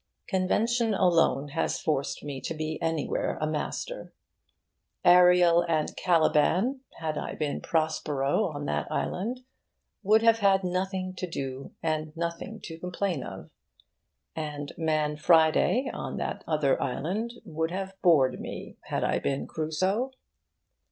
[0.27, 4.11] Convention alone has forced me to be anywhere a master.
[5.05, 9.41] Ariel and Caliban, had I been Prospero on that island,
[10.01, 13.51] would have had nothing to do and nothing to complain of;
[14.35, 20.13] and Man Friday on that other island would have bored me, had I been Crusoe.